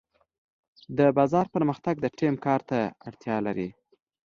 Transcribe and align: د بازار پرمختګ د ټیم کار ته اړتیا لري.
د 0.97 0.99
بازار 1.17 1.45
پرمختګ 1.55 1.95
د 2.01 2.05
ټیم 2.17 2.35
کار 2.45 2.59
ته 2.69 2.79
اړتیا 3.07 3.35
لري. 3.47 3.69